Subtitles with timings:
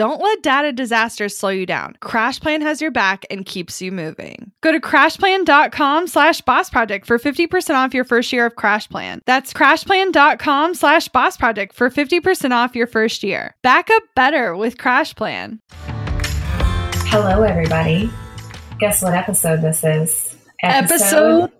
[0.00, 1.94] Don't let data disasters slow you down.
[2.00, 4.50] CrashPlan has your back and keeps you moving.
[4.62, 9.20] Go to crashplan.com slash boss project for 50% off your first year of CrashPlan.
[9.26, 13.54] That's crashplan.com slash boss project for 50% off your first year.
[13.62, 15.58] Back up better with CrashPlan.
[17.10, 18.08] Hello, everybody.
[18.78, 20.34] Guess what episode this is?
[20.62, 21.52] Episode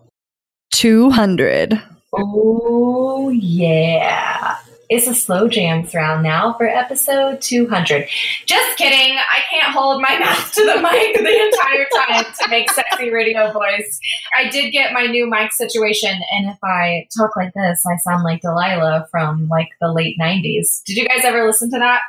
[0.70, 1.78] 200.
[2.14, 4.56] Oh, yeah.
[4.91, 8.08] It's a slow jams round now for episode 200.
[8.44, 9.16] Just kidding.
[9.19, 13.52] I can't hold my mouth to the mic the entire time to make sexy radio
[13.52, 14.00] voice.
[14.36, 18.24] I did get my new mic situation, and if I talk like this, I sound
[18.24, 20.83] like Delilah from like the late 90s.
[20.84, 22.00] Did you guys ever listen to that?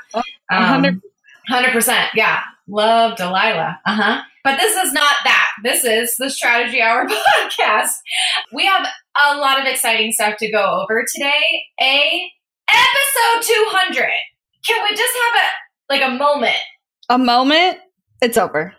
[0.52, 1.04] Um,
[1.52, 2.08] 100%.
[2.16, 2.42] Yeah.
[2.68, 3.80] Love Delilah.
[3.86, 4.22] Uh huh.
[4.44, 5.50] But this is not that.
[5.62, 7.92] This is the Strategy Hour podcast.
[8.52, 8.88] We have
[9.30, 11.44] a lot of exciting stuff to go over today.
[11.80, 12.32] A
[12.70, 14.10] episode 200.
[14.66, 16.56] Can we just have a like a moment?
[17.10, 17.80] A moment,
[18.22, 18.74] it's over.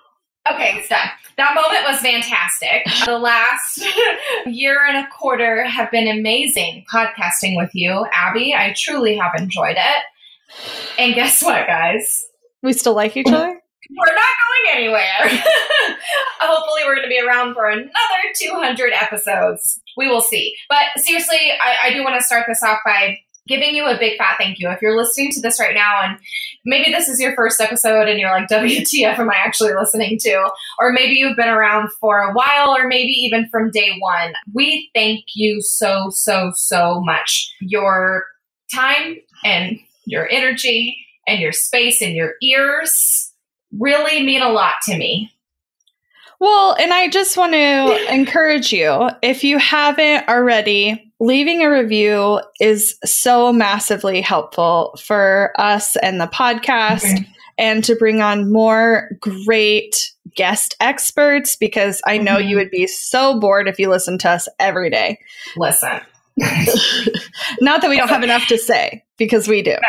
[0.51, 1.09] Okay, it's done.
[1.37, 2.85] That moment was fantastic.
[3.07, 3.87] The last
[4.47, 8.55] year and a quarter have been amazing podcasting with you, Abby.
[8.55, 10.03] I truly have enjoyed it.
[10.99, 12.27] And guess what, guys?
[12.63, 13.61] We still like each other?
[13.91, 15.05] We're not going anywhere.
[16.41, 17.91] Hopefully, we're going to be around for another
[18.37, 19.81] 200 episodes.
[19.97, 20.55] We will see.
[20.69, 23.19] But seriously, I, I do want to start this off by
[23.55, 24.71] giving you a big fat thank you.
[24.71, 26.19] If you're listening to this right now and
[26.65, 30.49] maybe this is your first episode and you're like, WTF am I actually listening to?
[30.79, 34.33] Or maybe you've been around for a while or maybe even from day one.
[34.55, 37.55] We thank you so, so, so much.
[37.61, 38.25] Your
[38.75, 40.97] time and your energy
[41.27, 43.33] and your space and your ears
[43.79, 45.31] really mean a lot to me.
[46.41, 52.41] Well, and I just want to encourage you if you haven't already, leaving a review
[52.61, 57.33] is so massively helpful for us and the podcast mm-hmm.
[57.59, 62.49] and to bring on more great guest experts because I know mm-hmm.
[62.49, 65.21] you would be so bored if you listened to us every day.
[65.57, 66.01] Listen.
[67.61, 69.71] Not that we don't have enough to say because we do.
[69.71, 69.89] No.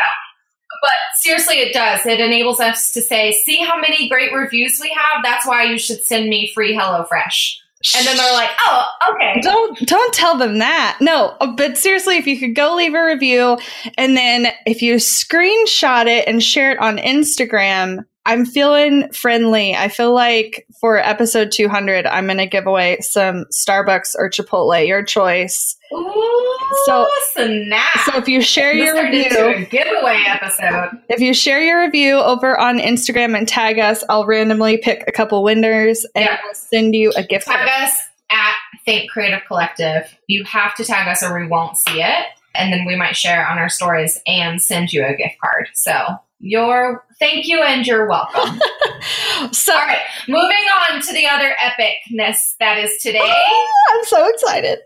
[0.82, 2.06] But seriously, it does.
[2.06, 5.24] It enables us to say, see how many great reviews we have?
[5.24, 7.56] That's why you should send me free HelloFresh.
[7.96, 10.98] And then they're like, "Oh, okay." Don't don't tell them that.
[11.00, 13.58] No, uh, but seriously, if you could go leave a review
[13.98, 19.74] and then if you screenshot it and share it on Instagram, I'm feeling friendly.
[19.74, 24.86] I feel like for episode 200, I'm going to give away some Starbucks or Chipotle,
[24.86, 25.76] your choice.
[25.92, 27.98] Ooh, so, snap.
[28.06, 30.98] so if you share this your review, giveaway episode.
[31.10, 35.12] If you share your review over on Instagram and tag us, I'll randomly pick a
[35.12, 36.38] couple winners and yeah.
[36.42, 37.46] we'll send you a gift.
[37.46, 37.68] Tag card.
[37.68, 37.92] us
[38.30, 38.54] at
[38.86, 40.16] Think Creative Collective.
[40.28, 42.26] You have to tag us or we won't see it.
[42.54, 45.68] And then we might share on our stories and send you a gift card.
[45.74, 48.60] So you're thank you and you're welcome.
[49.52, 53.20] so, all right, moving on to the other epicness that is today.
[53.22, 54.80] Oh, I'm so excited,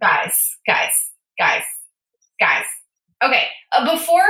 [0.00, 0.92] guys, guys,
[1.38, 1.62] guys,
[2.40, 2.64] guys.
[3.22, 4.22] Okay, uh, before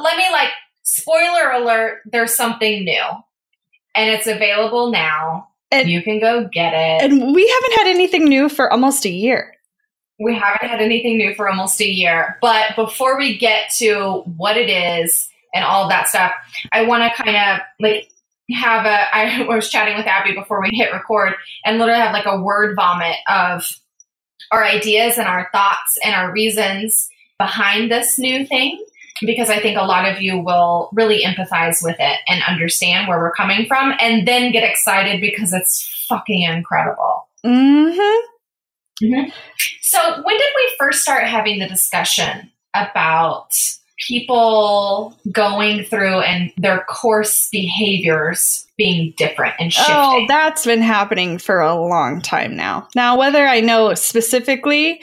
[0.00, 0.50] let me like
[0.84, 2.02] spoiler alert.
[2.06, 3.04] There's something new,
[3.96, 5.48] and it's available now.
[5.72, 7.10] And you can go get it.
[7.10, 9.54] And we haven't had anything new for almost a year
[10.20, 12.38] we haven't had anything new for almost a year.
[12.40, 16.32] But before we get to what it is and all of that stuff.
[16.72, 18.10] I want to kind of like
[18.50, 21.34] have a, I was chatting with Abby before we hit record
[21.64, 23.66] and literally have like a word vomit of
[24.52, 27.08] our ideas and our thoughts and our reasons
[27.38, 28.84] behind this new thing
[29.20, 33.18] because I think a lot of you will really empathize with it and understand where
[33.18, 37.28] we're coming from and then get excited because it's fucking incredible.
[37.44, 39.04] Mm-hmm.
[39.04, 39.30] Mm-hmm.
[39.82, 43.52] So, when did we first start having the discussion about
[44.08, 49.94] people going through and their course behaviors being different and shifting?
[49.96, 52.88] Oh, that's been happening for a long time now.
[52.94, 55.00] Now, whether I know specifically,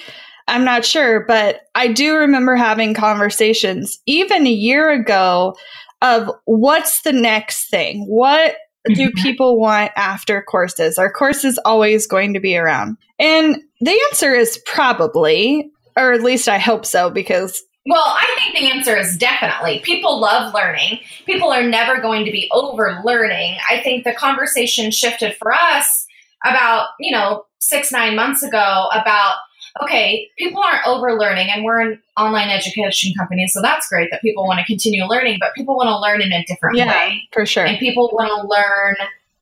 [0.47, 5.55] I'm not sure, but I do remember having conversations even a year ago
[6.01, 8.05] of what's the next thing?
[8.07, 8.55] What
[8.87, 9.21] do Mhm.
[9.21, 10.97] people want after courses?
[10.97, 12.97] Are courses always going to be around?
[13.19, 18.57] And the answer is probably, or at least I hope so, because Well, I think
[18.57, 19.79] the answer is definitely.
[19.79, 20.99] People love learning.
[21.25, 23.57] People are never going to be over learning.
[23.69, 26.05] I think the conversation shifted for us
[26.45, 29.37] about, you know, six, nine months ago about,
[29.81, 33.47] okay, people aren't over learning and we're an online education company.
[33.47, 36.31] So that's great that people want to continue learning, but people want to learn in
[36.31, 37.23] a different yeah, way.
[37.31, 37.65] for sure.
[37.65, 38.95] And people want to learn,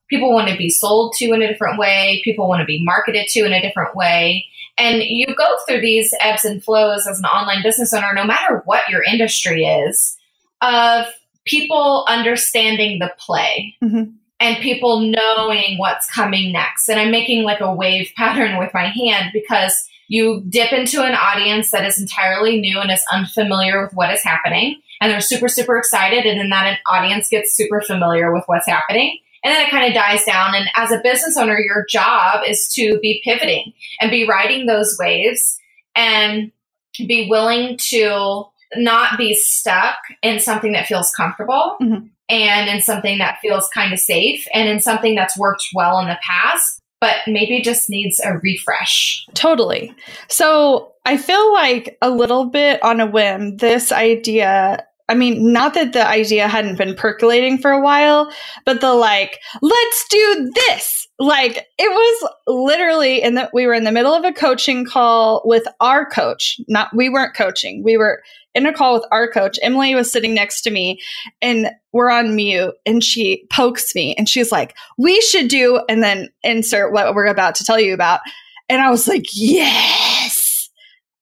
[0.10, 2.22] people want to be sold to in a different way.
[2.24, 4.46] People want to be marketed to in a different way.
[4.80, 8.62] And you go through these ebbs and flows as an online business owner, no matter
[8.66, 10.18] what your industry is,
[10.62, 11.06] of
[11.46, 14.14] people understanding the play Mhm.
[14.40, 16.90] and people knowing what's coming next.
[16.90, 19.76] And I'm making like a wave pattern with my hand because
[20.08, 24.24] you dip into an audience that is entirely new and is unfamiliar with what is
[24.24, 24.82] happening.
[25.02, 26.26] And they're super, super excited.
[26.26, 29.20] And then that audience gets super familiar with what's happening.
[29.44, 30.54] And then it kind of dies down.
[30.56, 34.98] And as a business owner, your job is to be pivoting and be riding those
[35.00, 35.58] waves
[35.96, 36.52] and
[36.98, 38.44] be willing to
[38.76, 42.10] not be stuck in something that feels comfortable Mhm.
[42.30, 46.08] and in something that feels kind of safe and in something that's worked well in
[46.08, 49.26] the past, but maybe just needs a refresh.
[49.34, 49.94] Totally.
[50.28, 54.86] So I feel like a little bit on a whim, this idea.
[55.10, 58.32] I mean, not that the idea hadn't been percolating for a while,
[58.66, 61.08] but the like, let's do this.
[61.18, 65.42] Like it was literally in the we were in the middle of a coaching call
[65.44, 66.62] with our coach.
[66.70, 67.84] Not we weren't coaching.
[67.84, 68.22] We were
[68.56, 69.60] in a call with our coach.
[69.62, 71.02] Emily was sitting next to me
[71.42, 76.02] and we're on mute and she pokes me and she's like, "We should do," and
[76.02, 78.22] then insert what we're about to tell you about.
[78.70, 80.09] And I was like, "Yes."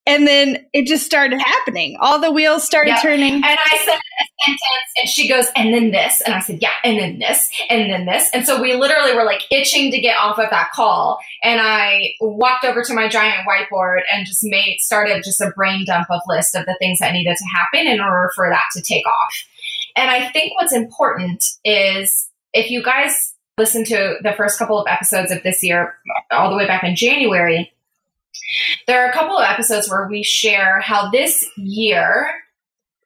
[0.07, 1.98] And then it just started happening.
[2.00, 3.01] All the wheels started Yep.
[3.01, 3.33] turning.
[3.36, 6.21] And I said a sentence, and she goes, and then this.
[6.21, 8.30] And I said, yeah, and then this, and then this.
[8.33, 11.19] And so we literally were like itching to get off of that call.
[11.44, 15.83] And I walked over to my giant whiteboard and just made, started just a brain
[15.86, 18.81] dump of list of the things that needed to happen in order for that to
[18.81, 19.44] take off.
[19.98, 24.88] And I think what's important is if you guys listen to the first couple of
[24.88, 25.98] episodes of this year,
[26.31, 27.74] all the way back in January,
[28.88, 32.30] there are a couple of episodes where we share how this year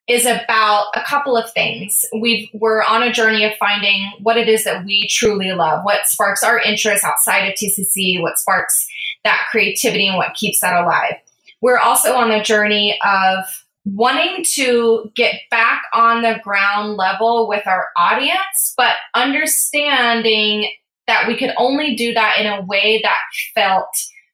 [0.07, 2.03] is about a couple of things.
[2.19, 6.05] We've, we're on a journey of finding what it is that we truly love, what
[6.05, 8.87] sparks our interest outside of TCC, what sparks
[9.23, 11.15] that creativity and what keeps that alive.
[11.61, 13.45] We're also on a journey of
[13.85, 20.69] wanting to get back on the ground level with our audience, but understanding
[21.07, 23.19] that we could only do that in a way that
[23.55, 23.89] felt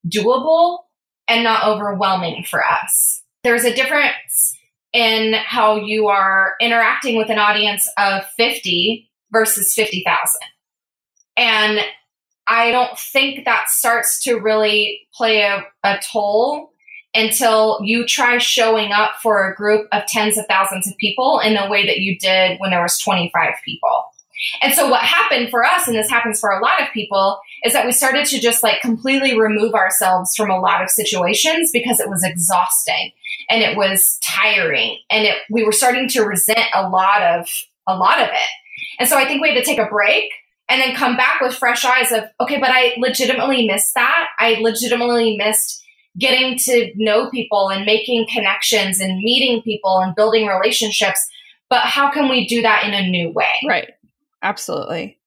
[0.07, 0.79] doable
[1.27, 3.21] and not overwhelming for us.
[3.43, 4.57] There's a difference
[4.93, 10.07] in how you are interacting with an audience of 50 versus 50,000.
[11.35, 11.79] And
[12.47, 16.71] I don't think that starts to really play a, a toll
[17.13, 21.55] until you try showing up for a group of tens of thousands of people in
[21.55, 24.05] the way that you did when there was 25 people.
[24.61, 27.73] And so what happened for us, and this happens for a lot of people, is
[27.73, 31.99] that we started to just like completely remove ourselves from a lot of situations because
[31.99, 33.11] it was exhausting
[33.49, 37.47] and it was tiring and it, we were starting to resent a lot of
[37.87, 38.49] a lot of it.
[38.99, 40.31] And so I think we had to take a break
[40.69, 44.27] and then come back with fresh eyes of okay, but I legitimately missed that.
[44.39, 45.83] I legitimately missed
[46.17, 51.19] getting to know people and making connections and meeting people and building relationships.
[51.69, 53.61] But how can we do that in a new way?
[53.67, 53.89] Right.
[54.41, 55.19] Absolutely.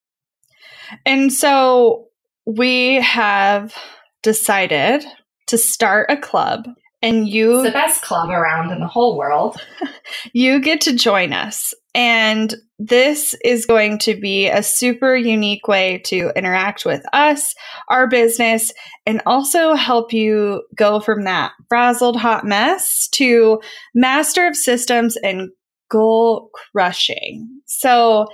[1.06, 2.08] And so
[2.46, 3.74] we have
[4.22, 5.04] decided
[5.46, 6.66] to start a club
[7.02, 9.56] and It's you the best club around in the whole world.
[10.32, 11.72] you get to join us.
[11.94, 17.54] And this is going to be a super unique way to interact with us,
[17.88, 18.72] our business,
[19.06, 23.60] and also help you go from that frazzled hot mess to
[23.94, 25.50] master of systems and
[25.90, 27.48] goal crushing.
[27.66, 28.28] So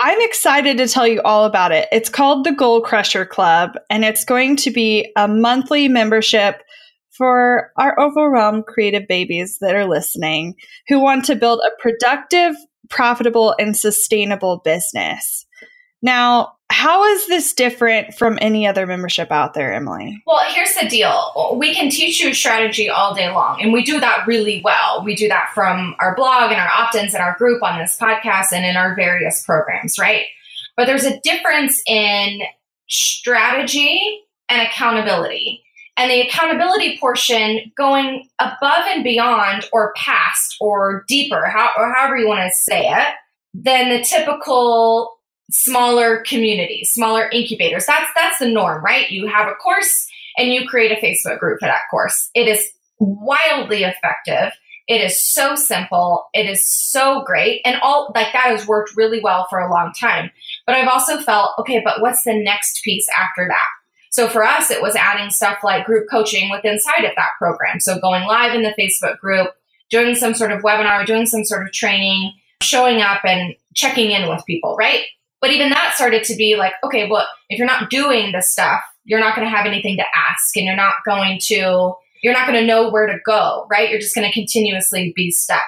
[0.00, 1.88] I'm excited to tell you all about it.
[1.90, 6.62] It's called the Goal Crusher Club, and it's going to be a monthly membership
[7.10, 10.54] for our overwhelmed creative babies that are listening
[10.86, 12.54] who want to build a productive,
[12.88, 15.44] profitable, and sustainable business.
[16.02, 20.22] Now, how is this different from any other membership out there, Emily?
[20.26, 21.56] Well, here's the deal.
[21.56, 25.02] We can teach you strategy all day long, and we do that really well.
[25.04, 27.96] We do that from our blog and our opt ins and our group on this
[28.00, 30.26] podcast and in our various programs, right?
[30.76, 32.42] But there's a difference in
[32.88, 35.64] strategy and accountability.
[35.96, 42.16] And the accountability portion going above and beyond or past or deeper, how, or however
[42.16, 43.14] you want to say it,
[43.52, 45.17] than the typical
[45.50, 47.86] smaller communities, smaller incubators.
[47.86, 49.10] That's that's the norm, right?
[49.10, 52.30] You have a course and you create a Facebook group for that course.
[52.34, 54.52] It is wildly effective.
[54.86, 56.28] It is so simple.
[56.32, 57.60] It is so great.
[57.64, 60.30] And all like that has worked really well for a long time.
[60.66, 63.66] But I've also felt, okay, but what's the next piece after that?
[64.10, 67.80] So for us, it was adding stuff like group coaching within inside of that program.
[67.80, 69.50] So going live in the Facebook group,
[69.90, 74.28] doing some sort of webinar, doing some sort of training, showing up and checking in
[74.28, 75.04] with people, right?
[75.40, 78.80] But even that started to be like, okay, well, if you're not doing this stuff,
[79.04, 82.46] you're not going to have anything to ask and you're not going to, you're not
[82.48, 83.88] going to know where to go, right?
[83.90, 85.62] You're just going to continuously be stuck.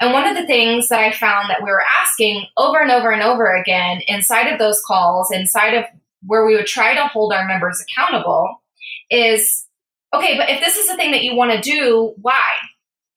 [0.00, 3.10] And one of the things that I found that we were asking over and over
[3.10, 5.84] and over again inside of those calls, inside of
[6.24, 8.62] where we would try to hold our members accountable
[9.10, 9.66] is
[10.14, 12.40] okay, but if this is the thing that you want to do, why?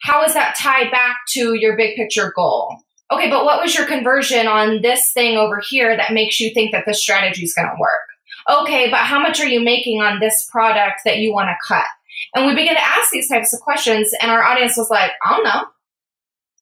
[0.02, 2.78] How is that tied back to your big picture goal?
[3.12, 6.72] Okay, but what was your conversion on this thing over here that makes you think
[6.72, 8.02] that this strategy is going to work?
[8.50, 11.86] Okay, but how much are you making on this product that you want to cut?
[12.34, 15.36] And we began to ask these types of questions, and our audience was like, I
[15.36, 15.66] don't know.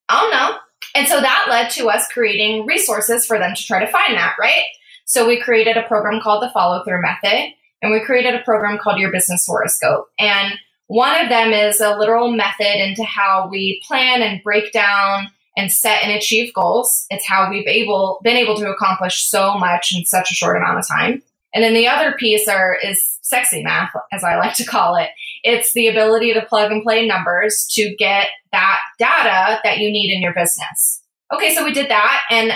[0.09, 0.57] I don't know.
[0.95, 4.35] And so that led to us creating resources for them to try to find that,
[4.39, 4.63] right?
[5.05, 8.77] So we created a program called the follow through method, and we created a program
[8.77, 10.07] called your business horoscope.
[10.19, 10.53] And
[10.87, 15.29] one of them is a literal method into how we plan and break down
[15.59, 17.05] and set and achieve goals.
[17.09, 20.79] It's how we've able been able to accomplish so much in such a short amount
[20.79, 21.21] of time.
[21.53, 25.09] And then the other piece are is sexy math, as I like to call it.
[25.43, 30.13] It's the ability to plug and play numbers to get that data that you need
[30.13, 31.01] in your business.
[31.33, 32.53] Okay, so we did that and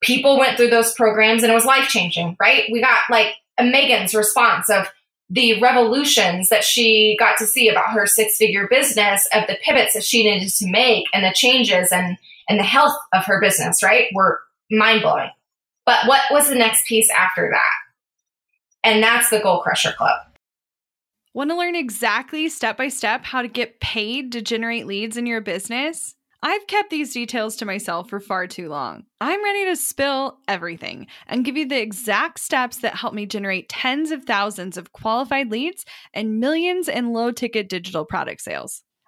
[0.00, 2.64] people went through those programs and it was life changing, right?
[2.70, 4.86] We got like Megan's response of
[5.30, 9.92] the revolutions that she got to see about her six figure business of the pivots
[9.92, 12.16] that she needed to make and the changes and
[12.48, 14.40] and the health of her business right were
[14.70, 15.30] mind blowing
[15.86, 17.72] but what was the next piece after that
[18.84, 20.20] and that's the goal crusher club
[21.34, 25.26] want to learn exactly step by step how to get paid to generate leads in
[25.26, 29.04] your business I've kept these details to myself for far too long.
[29.20, 33.68] I'm ready to spill everything and give you the exact steps that help me generate
[33.68, 38.84] tens of thousands of qualified leads and millions in low ticket digital product sales.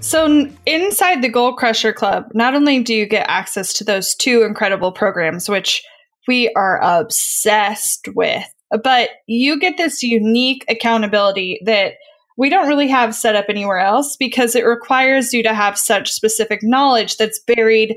[0.00, 4.42] So, inside the Goal Crusher Club, not only do you get access to those two
[4.42, 5.82] incredible programs, which
[6.28, 8.44] we are obsessed with,
[8.84, 11.94] but you get this unique accountability that
[12.36, 16.12] we don't really have set up anywhere else because it requires you to have such
[16.12, 17.96] specific knowledge that's buried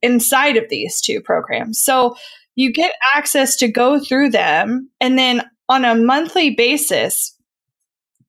[0.00, 1.78] inside of these two programs.
[1.78, 2.16] So,
[2.54, 7.36] you get access to go through them, and then on a monthly basis,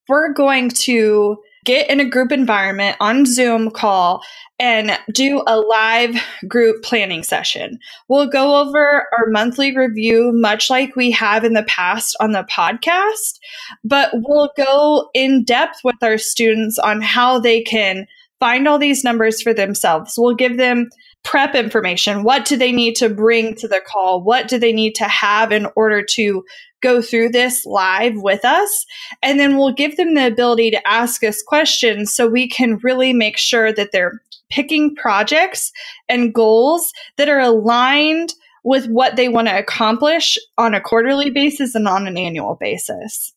[0.09, 4.21] we're going to get in a group environment on Zoom call
[4.59, 6.15] and do a live
[6.47, 7.79] group planning session.
[8.07, 12.47] We'll go over our monthly review, much like we have in the past on the
[12.49, 13.39] podcast,
[13.83, 18.05] but we'll go in depth with our students on how they can
[18.39, 20.15] find all these numbers for themselves.
[20.17, 20.89] We'll give them
[21.23, 22.23] prep information.
[22.23, 24.21] What do they need to bring to the call?
[24.21, 26.43] What do they need to have in order to
[26.83, 28.85] go through this live with us.
[29.23, 33.13] And then we'll give them the ability to ask us questions so we can really
[33.13, 35.71] make sure that they're picking projects
[36.07, 41.73] and goals that are aligned with what they want to accomplish on a quarterly basis
[41.73, 43.33] and on an annual basis.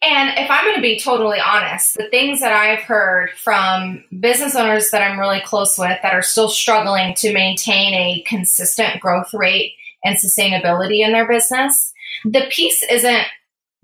[0.00, 4.56] And if I'm going to be totally honest, the things that I've heard from business
[4.56, 9.34] owners that I'm really close with that are still struggling to maintain a consistent growth
[9.34, 11.92] rate and sustainability in their business
[12.24, 13.26] the piece isn't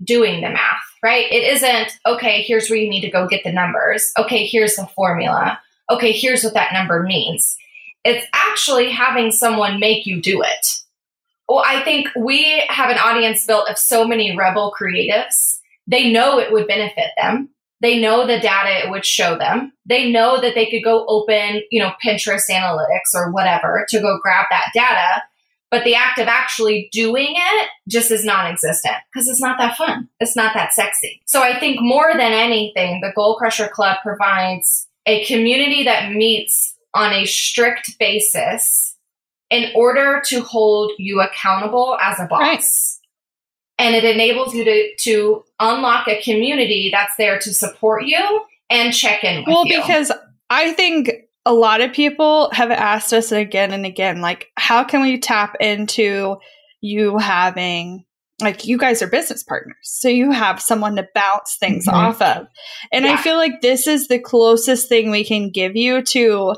[0.03, 1.31] doing the math, right?
[1.31, 4.11] It isn't, okay, here's where you need to go get the numbers.
[4.17, 5.59] Okay, here's the formula.
[5.89, 7.55] Okay, here's what that number means.
[8.03, 10.67] It's actually having someone make you do it.
[11.47, 15.59] Well, I think we have an audience built of so many rebel creatives.
[15.87, 17.49] They know it would benefit them.
[17.81, 19.73] They know the data it would show them.
[19.85, 24.17] They know that they could go open, you know, Pinterest analytics or whatever to go
[24.23, 25.21] grab that data
[25.75, 29.75] but the act of actually doing it just is non existent because it's not that
[29.75, 30.07] fun.
[30.21, 31.21] It's not that sexy.
[31.25, 36.75] So I think more than anything, the Goal Crusher Club provides a community that meets
[36.93, 38.95] on a strict basis
[39.49, 43.01] in order to hold you accountable as a boss.
[43.77, 43.85] Right.
[43.85, 48.93] And it enables you to, to unlock a community that's there to support you and
[48.93, 49.79] check in well, you.
[49.79, 50.13] Well, because
[50.49, 55.01] I think a lot of people have asked us again and again, like, how can
[55.01, 56.37] we tap into
[56.81, 58.05] you having
[58.41, 61.95] like you guys are business partners so you have someone to bounce things mm-hmm.
[61.95, 62.47] off of
[62.91, 63.13] and yeah.
[63.13, 66.53] i feel like this is the closest thing we can give you to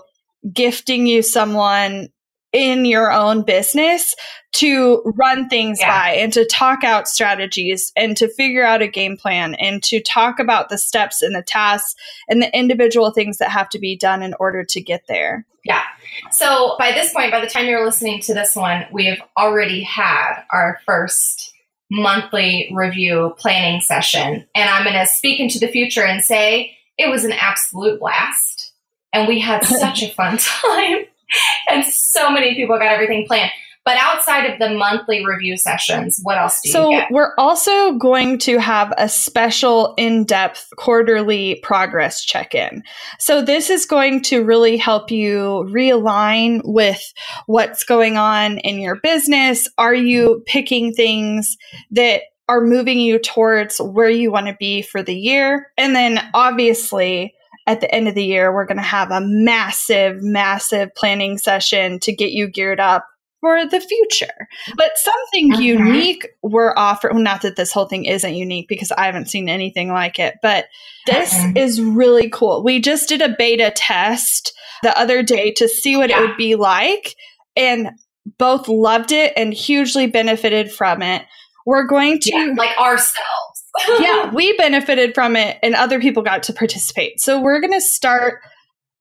[0.52, 2.10] gifting you someone
[2.54, 4.16] in your own business
[4.54, 5.92] to run things yeah.
[5.92, 10.02] by and to talk out strategies and to figure out a game plan and to
[10.02, 11.96] talk about the steps and the tasks
[12.30, 15.46] and the individual things that have to be done in order to get there.
[15.66, 15.84] Yeah.
[16.32, 20.44] So by this point, by the time you're listening to this one, we've already had
[20.52, 21.54] our first
[21.92, 24.46] monthly review planning session.
[24.56, 28.74] And I'm going to speak into the future and say it was an absolute blast.
[29.14, 31.06] And we had such a fun time.
[31.70, 33.52] and so many people got everything planned.
[33.88, 37.08] But outside of the monthly review sessions, what else do so you get?
[37.08, 42.84] So, we're also going to have a special in-depth quarterly progress check-in.
[43.18, 47.02] So this is going to really help you realign with
[47.46, 49.70] what's going on in your business.
[49.78, 51.56] Are you picking things
[51.92, 55.72] that are moving you towards where you want to be for the year?
[55.78, 57.34] And then obviously
[57.68, 62.00] at the end of the year, we're going to have a massive, massive planning session
[62.00, 63.06] to get you geared up
[63.42, 64.48] for the future.
[64.78, 65.62] But something uh-huh.
[65.62, 69.90] unique we're offering, not that this whole thing isn't unique because I haven't seen anything
[69.90, 70.66] like it, but
[71.06, 71.54] this uh-huh.
[71.56, 72.64] is really cool.
[72.64, 76.24] We just did a beta test the other day to see what yeah.
[76.24, 77.16] it would be like.
[77.56, 77.92] And
[78.38, 81.24] both loved it and hugely benefited from it.
[81.66, 83.57] We're going to yeah, like ourselves.
[84.00, 87.20] Yeah, we benefited from it and other people got to participate.
[87.20, 88.42] So we're going to start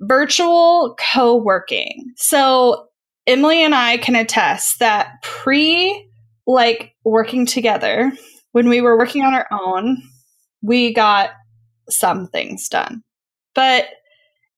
[0.00, 2.12] virtual co-working.
[2.16, 2.88] So
[3.26, 6.08] Emily and I can attest that pre
[6.46, 8.12] like working together,
[8.52, 10.00] when we were working on our own,
[10.62, 11.30] we got
[11.90, 13.02] some things done.
[13.54, 13.86] But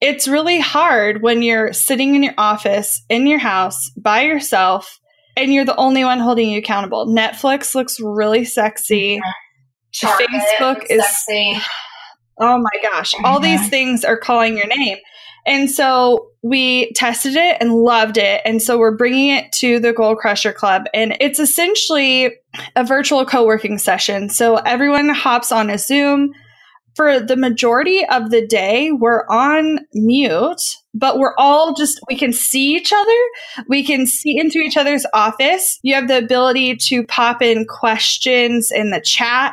[0.00, 4.98] it's really hard when you're sitting in your office, in your house, by yourself,
[5.37, 7.07] and you're the only one holding you accountable.
[7.07, 9.16] Netflix looks really sexy.
[9.16, 9.31] Mm-hmm.
[9.94, 11.59] Facebook is sexy.
[12.40, 13.14] Oh my gosh.
[13.14, 13.24] Mm-hmm.
[13.24, 14.98] All these things are calling your name.
[15.46, 18.42] And so we tested it and loved it.
[18.44, 20.85] And so we're bringing it to the Goal Crusher Club.
[20.92, 22.35] And it's essentially
[22.77, 24.29] a virtual co working session.
[24.29, 26.33] So everyone hops on a Zoom
[26.99, 30.61] for the majority of the day, we're on mute,
[30.93, 33.65] but we're all just, we can see each other.
[33.69, 35.79] We can see into each other's office.
[35.85, 39.53] You have the ability to pop in questions in the chat.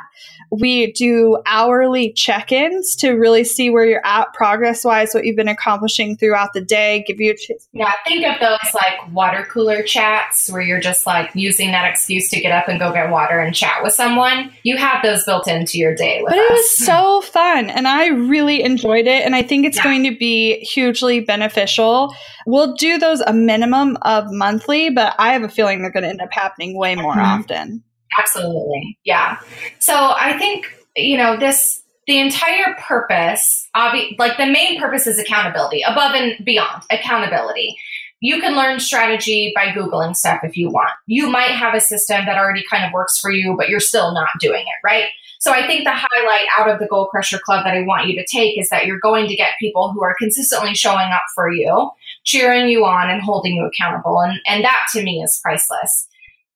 [0.51, 5.35] We do hourly check ins to really see where you're at progress wise, what you've
[5.35, 7.67] been accomplishing throughout the day, give you a chance.
[7.73, 12.29] Yeah, think of those like water cooler chats where you're just like using that excuse
[12.29, 14.51] to get up and go get water and chat with someone.
[14.63, 16.23] You have those built into your day.
[16.25, 19.25] but it was so fun and I really enjoyed it.
[19.25, 19.83] And I think it's yeah.
[19.83, 22.13] going to be hugely beneficial.
[22.45, 26.09] We'll do those a minimum of monthly, but I have a feeling they're going to
[26.09, 27.21] end up happening way more mm-hmm.
[27.21, 27.83] often.
[28.17, 28.97] Absolutely.
[29.03, 29.39] Yeah.
[29.79, 35.19] So I think, you know, this, the entire purpose, obvi- like the main purpose is
[35.19, 37.75] accountability, above and beyond accountability.
[38.21, 40.91] You can learn strategy by Googling stuff if you want.
[41.05, 44.13] You might have a system that already kind of works for you, but you're still
[44.13, 45.05] not doing it, right?
[45.39, 48.15] So I think the highlight out of the Goal Crusher Club that I want you
[48.15, 51.51] to take is that you're going to get people who are consistently showing up for
[51.51, 51.91] you,
[52.23, 54.21] cheering you on, and holding you accountable.
[54.21, 56.07] And, and that to me is priceless.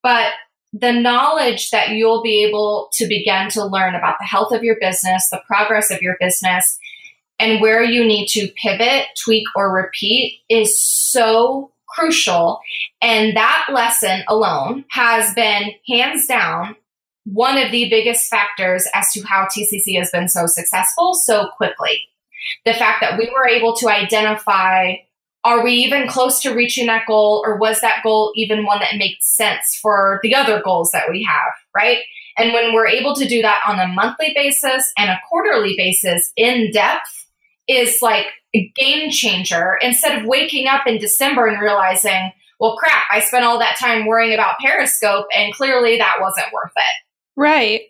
[0.02, 0.32] But
[0.74, 4.78] the knowledge that you'll be able to begin to learn about the health of your
[4.80, 6.78] business, the progress of your business,
[7.40, 12.60] and where you need to pivot, tweak, or repeat is so crucial.
[13.02, 16.76] And that lesson alone has been hands down
[17.26, 22.02] one of the biggest factors as to how TCC has been so successful so quickly.
[22.66, 24.96] The fact that we were able to identify
[25.44, 28.98] are we even close to reaching that goal or was that goal even one that
[28.98, 32.00] makes sense for the other goals that we have right?
[32.38, 36.32] And when we're able to do that on a monthly basis and a quarterly basis
[36.36, 37.28] in depth
[37.68, 39.78] is like a game changer.
[39.82, 44.06] Instead of waking up in december and realizing well crap i spent all that time
[44.06, 47.04] worrying about periscope and clearly that wasn't worth it.
[47.36, 47.82] Right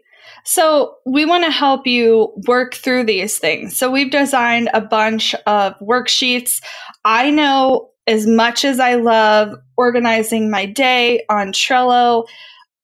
[0.43, 3.77] so, we want to help you work through these things.
[3.77, 6.61] So, we've designed a bunch of worksheets.
[7.05, 12.25] I know as much as I love organizing my day on Trello,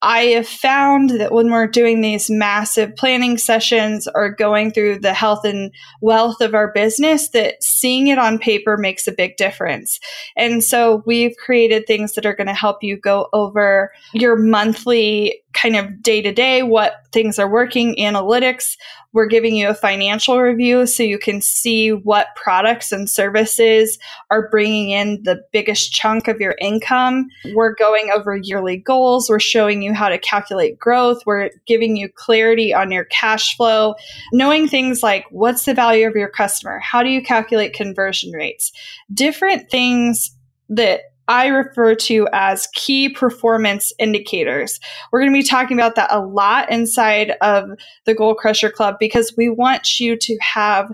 [0.02, 5.16] I have found that when we're doing these massive planning sessions or going through the
[5.16, 10.00] health and wealth of our business, that seeing it on paper makes a big difference.
[10.38, 15.42] And so we've created things that are going to help you go over your monthly
[15.56, 18.76] kind of day to day, what things are working, analytics,
[19.16, 23.98] we're giving you a financial review so you can see what products and services
[24.30, 27.30] are bringing in the biggest chunk of your income.
[27.54, 29.30] We're going over yearly goals.
[29.30, 31.24] We're showing you how to calculate growth.
[31.26, 33.96] We're giving you clarity on your cash flow,
[34.34, 36.80] knowing things like what's the value of your customer?
[36.80, 38.74] How do you calculate conversion rates?
[39.14, 40.36] Different things
[40.68, 44.80] that I refer to as key performance indicators.
[45.12, 47.70] We're going to be talking about that a lot inside of
[48.06, 50.92] the Goal Crusher Club because we want you to have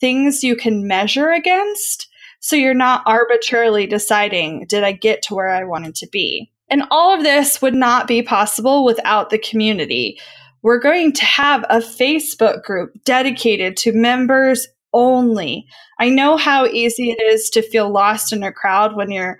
[0.00, 2.08] things you can measure against
[2.40, 6.50] so you're not arbitrarily deciding, did I get to where I wanted to be?
[6.70, 10.18] And all of this would not be possible without the community.
[10.62, 15.66] We're going to have a Facebook group dedicated to members only.
[15.98, 19.38] I know how easy it is to feel lost in a crowd when you're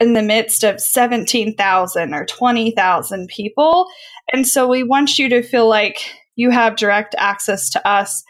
[0.00, 3.86] in the midst of 17,000 or 20,000 people.
[4.32, 5.98] And so we want you to feel like
[6.36, 8.22] you have direct access to us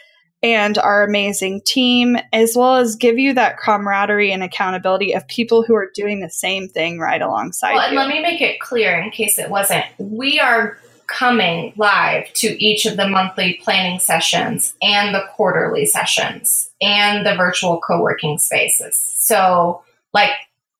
[0.42, 5.64] and our amazing team, as well as give you that camaraderie and accountability of people
[5.64, 7.98] who are doing the same thing right alongside well, you.
[7.98, 9.84] And let me make it clear in case it wasn't.
[9.98, 16.68] We are coming live to each of the monthly planning sessions and the quarterly sessions
[16.80, 19.00] and the virtual co working spaces.
[19.00, 20.32] So, like,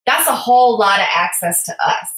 [0.07, 2.09] that's a whole lot of access to us.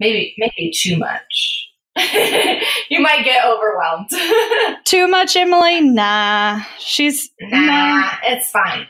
[0.00, 1.68] maybe maybe too much.
[2.90, 4.08] you might get overwhelmed.
[4.84, 5.80] Too much, Emily?
[5.80, 6.60] Nah.
[6.78, 8.86] She's nah, it's fine.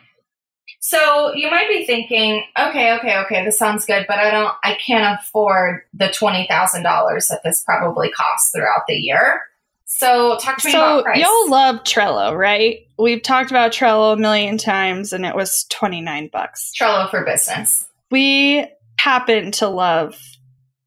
[0.80, 4.74] So you might be thinking, okay, okay, okay, this sounds good, but I don't, I
[4.74, 9.40] can't afford the twenty thousand dollars that this probably costs throughout the year.
[9.86, 11.20] So talk to me so about price.
[11.20, 12.86] y'all love Trello, right?
[12.98, 16.72] We've talked about Trello a million times, and it was twenty nine bucks.
[16.78, 17.87] Trello for business.
[18.10, 18.66] We
[18.98, 20.18] happen to love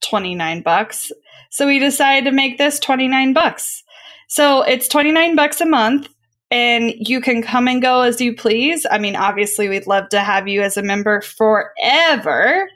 [0.04, 1.12] twenty nine bucks,
[1.50, 3.84] so we decided to make this twenty nine bucks.
[4.28, 6.08] So it's twenty nine bucks a month,
[6.50, 8.86] and you can come and go as you please.
[8.90, 12.70] I mean, obviously, we'd love to have you as a member forever.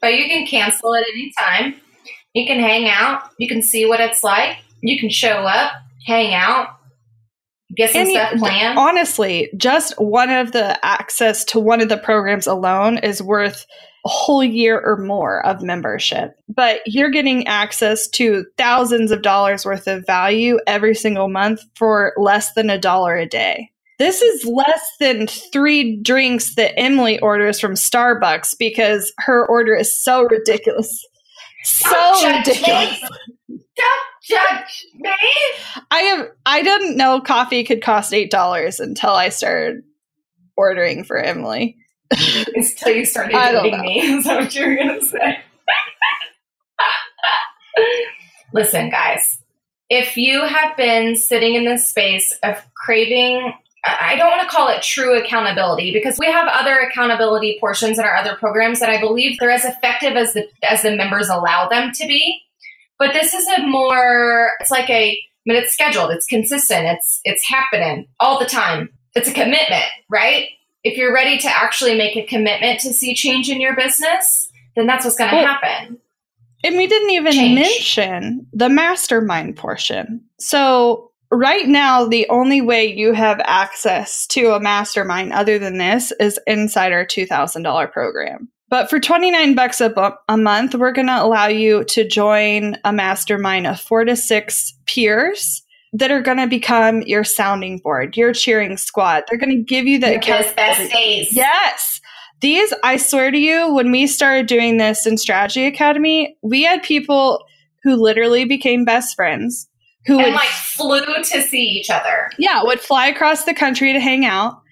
[0.00, 1.76] But you can cancel at any time.
[2.34, 3.22] You can hang out.
[3.38, 4.58] You can see what it's like.
[4.80, 5.72] You can show up,
[6.06, 6.68] hang out,
[7.76, 8.78] get some And stuff planned.
[8.78, 13.66] Honestly, just one of the access to one of the programs alone is worth
[14.04, 16.34] a whole year or more of membership.
[16.48, 22.12] But you're getting access to thousands of dollars worth of value every single month for
[22.16, 23.70] less than a dollar a day.
[23.98, 30.02] This is less than three drinks that Emily orders from Starbucks because her order is
[30.02, 31.06] so ridiculous.
[31.64, 33.00] So ridiculous.
[33.48, 35.10] Don't judge me.
[35.90, 39.82] I have I didn't know coffee could cost eight dollars until I started
[40.56, 41.76] ordering for Emily.
[42.54, 44.00] Until you started dating me.
[44.02, 45.38] Is that what you were going to say?
[48.52, 49.38] Listen, guys,
[49.88, 53.54] if you have been sitting in this space of craving,
[53.84, 57.98] I I don't want to call it true accountability because we have other accountability portions
[57.98, 61.28] in our other programs that I believe they're as effective as the as the members
[61.28, 62.42] allow them to be.
[63.02, 67.20] But this is a more it's like a I mean it's scheduled, it's consistent, it's
[67.24, 68.90] it's happening all the time.
[69.16, 70.46] It's a commitment, right?
[70.84, 74.86] If you're ready to actually make a commitment to see change in your business, then
[74.86, 75.98] that's what's going to Well, happen.
[76.62, 77.60] And we didn't even Change.
[77.60, 80.24] mention the mastermind portion.
[80.38, 86.12] So right now the only way you have access to a mastermind other than this
[86.20, 88.48] is inside our $2000 program.
[88.72, 92.78] But for 29 bucks a, bu- a month, we're going to allow you to join
[92.84, 98.16] a mastermind of 4 to 6 peers that are going to become your sounding board,
[98.16, 99.24] your cheering squad.
[99.28, 100.16] They're going to give you the
[100.56, 101.36] best days.
[101.36, 102.00] Yes.
[102.40, 106.82] These, I swear to you, when we started doing this in Strategy Academy, we had
[106.82, 107.44] people
[107.82, 109.68] who literally became best friends
[110.06, 112.30] who And would, like flew to see each other.
[112.38, 114.62] yeah, would fly across the country to hang out.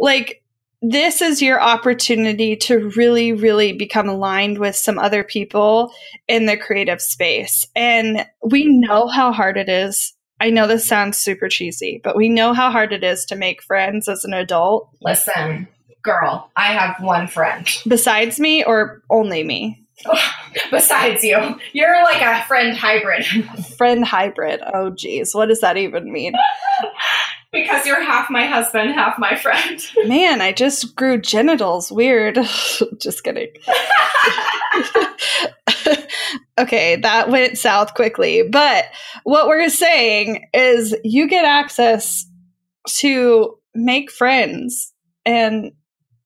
[0.00, 0.42] Like,
[0.80, 5.92] this is your opportunity to really, really become aligned with some other people
[6.28, 7.66] in the creative space.
[7.74, 10.14] And we know how hard it is.
[10.40, 13.62] I know this sounds super cheesy, but we know how hard it is to make
[13.62, 15.66] friends as an adult, Listen,
[16.02, 19.84] girl, I have one friend besides me or only me.
[20.70, 21.58] besides you.
[21.72, 23.26] You're like a friend hybrid
[23.76, 24.60] friend hybrid.
[24.72, 25.34] Oh, geez.
[25.34, 26.34] What does that even mean?
[27.52, 29.80] because you're half my husband, half my friend.
[30.06, 31.90] Man, I just grew genitals.
[31.90, 32.34] Weird.
[33.00, 33.48] just kidding.
[36.58, 38.42] okay, that went south quickly.
[38.42, 38.86] But
[39.24, 42.26] what we're saying is you get access
[42.98, 44.92] to make friends,
[45.24, 45.72] and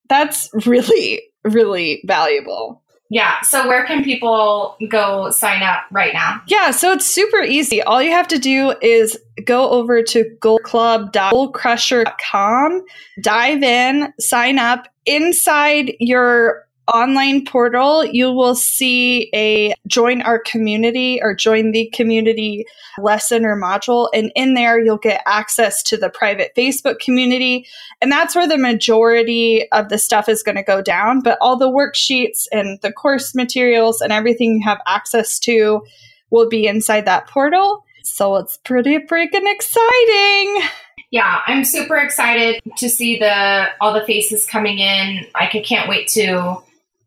[0.09, 2.82] that's really, really valuable.
[3.13, 3.43] Yeah.
[3.43, 6.41] So where can people go sign up right now?
[6.47, 7.83] Yeah, so it's super easy.
[7.83, 12.85] All you have to do is go over to goalclub.goalcrusher.com,
[13.21, 14.89] dive in, sign up.
[15.05, 22.65] Inside your online portal, you will see a join our community or join the community
[22.99, 24.09] lesson or module.
[24.15, 27.67] And in there, you'll get access to the private Facebook community.
[28.01, 31.21] And that's where the majority of the stuff is going to go down.
[31.21, 35.85] But all the worksheets and the course materials and everything you have access to
[36.31, 37.85] will be inside that portal.
[38.05, 40.69] So it's pretty freaking exciting.
[41.11, 45.27] Yeah, I'm super excited to see the all the faces coming in.
[45.35, 46.63] I can't wait to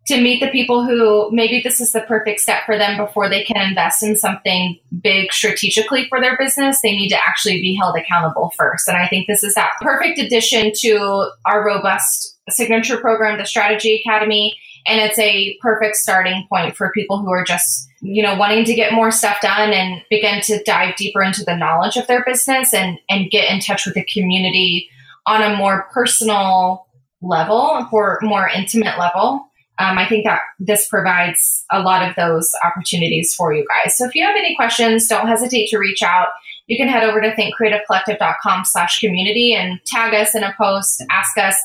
[0.08, 3.44] to meet the people who maybe this is the perfect step for them before they
[3.44, 6.82] can invest in something big strategically for their business.
[6.82, 8.88] They need to actually be held accountable first.
[8.88, 14.00] And I think this is that perfect addition to our robust signature program, the Strategy
[14.00, 14.56] Academy.
[14.88, 18.76] And it's a perfect starting point for people who are just, you know, wanting to
[18.76, 22.72] get more stuff done and begin to dive deeper into the knowledge of their business
[22.72, 24.88] and, and get in touch with the community
[25.26, 26.86] on a more personal
[27.24, 29.50] level, or more intimate level.
[29.78, 33.98] Um, I think that this provides a lot of those opportunities for you guys.
[33.98, 36.30] So if you have any questions, don't hesitate to reach out.
[36.68, 41.38] You can head over to thinkcreativecollective.com slash community and tag us in a post, ask
[41.38, 41.56] us.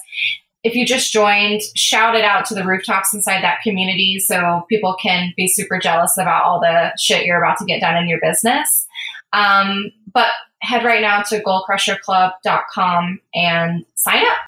[0.63, 4.95] if you just joined, shout it out to the rooftops inside that community so people
[5.01, 8.21] can be super jealous about all the shit you're about to get done in your
[8.21, 8.87] business.
[9.33, 14.39] Um, but head right now to goalcrusherclub.com and sign up.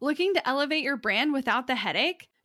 [0.00, 2.28] Looking to elevate your brand without the headache?